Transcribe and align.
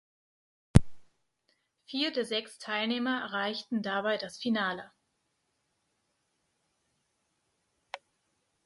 Vier 1.85 2.11
der 2.11 2.25
sechs 2.25 2.57
Teilnehmer 2.57 3.21
erreichten 3.21 3.83
dabei 3.83 4.17
das 4.17 4.39
Finale. 4.39 4.91